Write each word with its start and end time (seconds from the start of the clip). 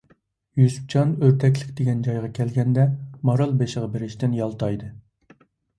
يۈسۈپجان 0.61 1.11
ئۆردەكلىك 1.25 1.75
دېگەن 1.81 2.01
جايغا 2.09 2.31
كەلگەندە، 2.41 2.89
مارالبېشىغا 3.31 3.95
بېرىشتىن 3.97 4.37
يالتايدى. 4.41 4.93